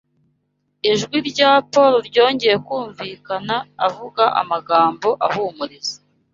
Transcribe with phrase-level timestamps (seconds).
[0.91, 3.55] ijwi rya Pawulo ryongeye kumvikana,
[3.87, 5.95] avuga amagambo ahumuriza